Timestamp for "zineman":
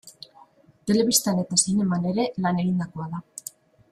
1.65-2.09